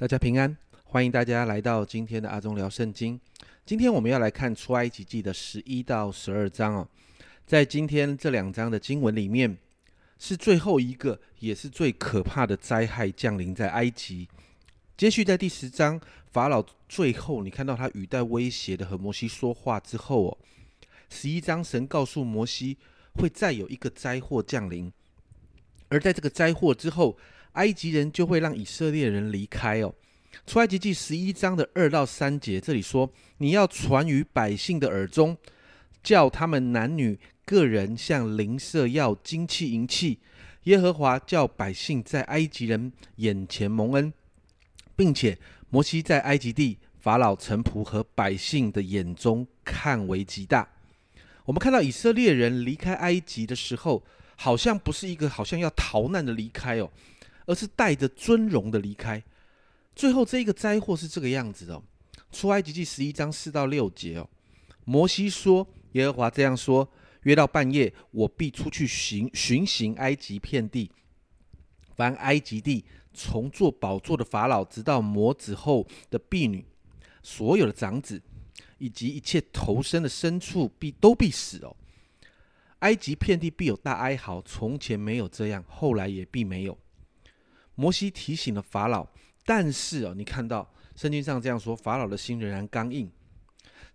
[0.00, 3.20] 大家平安，欢迎大家来到今天的阿忠聊圣经。
[3.66, 6.88] 今天我们要来看出埃及记的十一到十二章哦。
[7.46, 9.58] 在今天这两章的经文里面，
[10.18, 14.26] 是最后一个，也是最可怕的灾害降临在埃及。
[14.96, 16.00] 接续在第十章，
[16.32, 20.38] 法老最后你看到他语带威胁的和摩西说话之后哦，
[21.10, 22.78] 十一章神告诉摩西
[23.16, 24.90] 会再有一个灾祸降临，
[25.90, 27.18] 而在这个灾祸之后。
[27.52, 29.94] 埃及人就会让以色列人离开哦。
[30.46, 35.36] 出埃及记十一章的二到三节，这里说：“你要传于百姓的耳中，
[36.02, 40.18] 叫他们男女个人向邻舍要金器银器。
[40.64, 44.12] 耶和华叫百姓在埃及人眼前蒙恩，
[44.94, 50.68] 并且摩西在埃及地法老臣仆和百姓的眼中看为极大。”
[51.46, 54.04] 我们看到以色列人离开埃及的时候，
[54.36, 56.88] 好像不是一个好像要逃难的离开哦。
[57.50, 59.20] 而是带着尊荣的离开。
[59.96, 61.82] 最后这一个灾祸是这个样子的：
[62.30, 64.30] 出埃及记十一章四到六节哦。
[64.84, 66.88] 摩西说：“耶和华这样说：
[67.22, 70.92] 约到半夜，我必出去行巡行埃及遍地。
[71.96, 76.64] 凡埃及地从坐宝座的法老，直到魔子后的婢女，
[77.20, 78.22] 所有的长子，
[78.78, 81.76] 以及一切投身的牲畜，必都必死哦。
[82.78, 84.40] 埃及遍地必有大哀嚎。
[84.42, 86.78] 从前没有这样，后来也必没有。”
[87.80, 89.08] 摩西提醒了法老，
[89.46, 93.10] 但是哦，你看到圣经上这样说，法老的心仍然刚硬。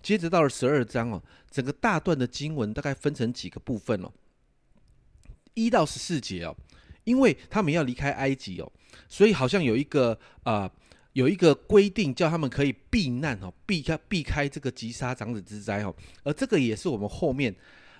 [0.02, 4.11] 接着到了十二章哦，整个大段的经文大概分成几个部分哦，
[5.53, 6.58] 一到十四节哦，
[7.03, 8.72] 因为他们要离开埃及哦，
[9.08, 10.72] 所以好像有一个啊，
[11.14, 17.55] 有一个规定叫他们可以避难哦，避开避开这个击杀长子之灾哦，而这个也是我们后面。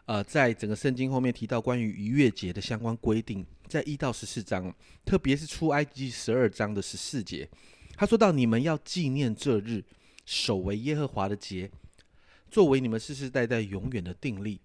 [0.06, 4.72] 呃，在整个圣经后面提到关于逾越节的相关规定，在一到十四章，
[5.04, 7.50] 特别是出埃及十二章的十四节，
[7.96, 9.84] 他说到：“你们要纪念这日，
[10.24, 11.72] 守为耶和华的节，
[12.52, 14.62] 作为你们世世代代永远的定例。”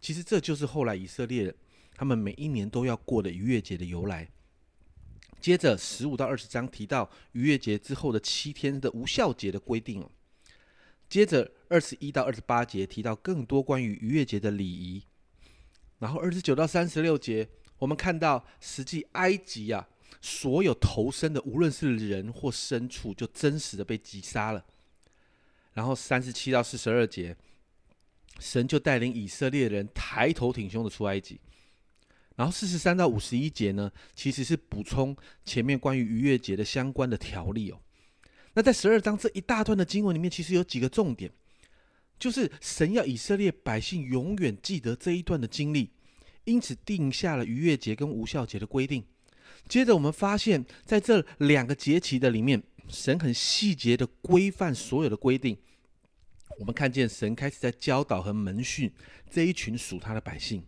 [0.00, 1.54] 其实这就是后来以色列
[1.94, 4.26] 他们每一年都要过的逾越节的由来。
[5.38, 10.02] 接着十五到二十章提到逾越节之后的七天的无效节的规定。
[11.08, 15.02] 接着二十一到二十八节提到更多关于逾越节的礼仪，
[15.98, 19.88] 然后二十九到三十六节，我们看到实际埃及啊，
[20.20, 24.64] 所有投生的无论是人或牲畜，就真实的被击杀了。
[25.74, 27.36] 然后三十七到四十二节，
[28.40, 31.38] 神就带领以色列人抬头挺胸的出埃及。
[32.34, 37.80] 然后四十三到五十一节呢，其实是补充前面关于逾越节的相关的条例哦。
[38.56, 41.30] 那在十二章这一大段的经文里面，其实有几个重点，
[42.18, 45.90] 就是神要以色列百姓永远记得这一段的经历，
[46.44, 49.04] 因此定下了逾越节跟无效节的规定。
[49.68, 55.58] 接着我们发现，在这两个节期的里面，神很细节的规范所有的规定。
[56.58, 58.90] 我们看见神开始在教导和门训
[59.28, 60.64] 这一群属他的百姓。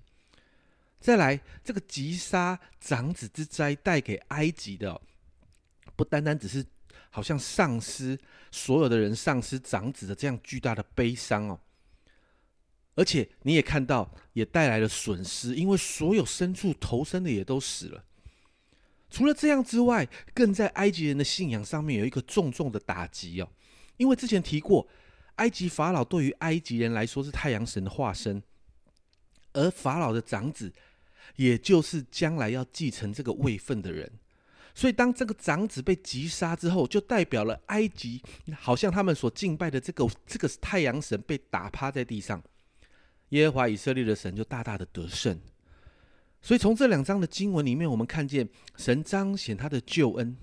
[1.01, 5.01] 再来，这个吉杀长子之灾带给埃及的，
[5.97, 6.67] 不单单只是。
[7.11, 8.19] 好像丧失
[8.51, 11.61] 所有的人，丧失长子的这样巨大的悲伤哦，
[12.95, 18.05] 而且你也看到，也带来了损失，因为所有牲畜投生的也都死了。
[19.11, 23.49] 除了这样之外，更在埃及人的信仰上面有一个重重的打击哦，
[23.97, 24.87] 因为之前提过，
[25.37, 28.43] 埃及法老对于埃及人来说是太阳神的化身，
[29.55, 30.73] 而法老的长子，
[31.37, 34.13] 也就是将来要继承这个位分的人。
[34.79, 38.23] 所以，当这个长子被击杀之后，就代表了埃及
[38.61, 42.41] 好像他们所敬拜的这个这个太阳神被打趴在地上，
[43.31, 45.37] 耶和华以色列的神就大大的得胜。
[46.41, 50.37] 所以，从这两章的经文里面，我们看见神彰显他的救恩。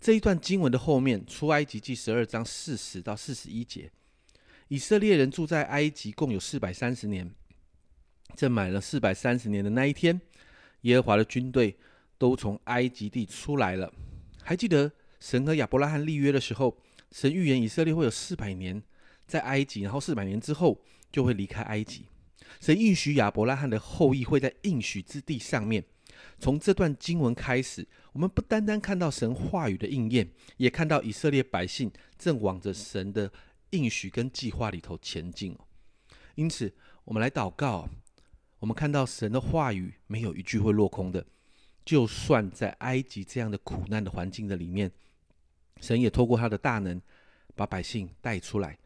[0.00, 3.92] 这一段经文的后面，出埃及记十二章四十到四十一节，
[4.66, 7.32] 以色列人住在埃及共有四百三十年，
[8.34, 10.20] 正满了四百三十年的那一天，
[10.80, 11.78] 耶和华的军队。
[12.22, 13.92] 都从埃及地出来了。
[14.44, 16.78] 还记得神和亚伯拉罕立约的时候，
[17.10, 18.80] 神预言以色列会有四百年
[19.26, 20.80] 在埃及，然后四百年之后
[21.10, 22.06] 就会离开埃及。
[22.60, 25.84] 神应许亚伯拉罕的后裔会在应许之地上面。
[26.38, 33.32] 从这段经文开始，我们不单单看到神话语的应验，也看到以色列百姓正往着神的
[33.70, 35.56] 应许跟计划里头前进
[36.36, 36.72] 因此，
[37.04, 37.88] 我们来祷告。
[38.60, 41.26] 我们看到神的话语没有一句会落空的。
[41.84, 44.90] 就算在埃及这样的苦难的环境的里面，
[45.80, 47.00] 神也透过他的大能
[47.54, 48.78] 把百姓带出来。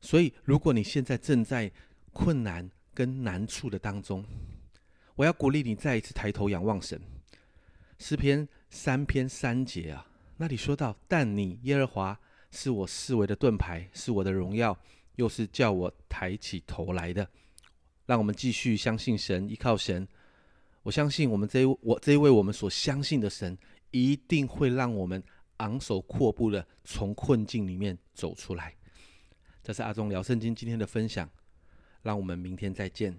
[0.00, 1.70] 所以，如果你现在正在
[2.12, 4.24] 困难跟难处的当中，
[5.14, 7.00] 我要鼓励你再一次抬头仰望神。
[7.98, 12.20] 诗篇三篇三节啊，那里说到：“但你耶和华
[12.50, 14.76] 是我视为的盾牌，是我的荣耀，
[15.16, 17.26] 又是叫我抬起头来的。”
[18.06, 20.06] 让我们继续相信神，依靠神。
[20.84, 23.58] 我相信我们这一我这一位我们所相信的神，
[23.90, 25.20] 一定会让我们
[25.56, 28.72] 昂首阔步的从困境里面走出来。
[29.62, 31.28] 这是阿忠聊圣经今天的分享，
[32.02, 33.16] 让我们明天再见。